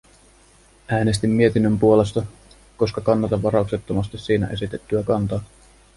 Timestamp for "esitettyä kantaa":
4.47-5.43